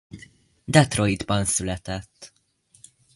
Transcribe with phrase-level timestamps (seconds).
[0.65, 2.33] Detroitban született.